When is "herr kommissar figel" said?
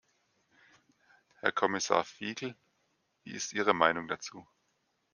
1.41-2.55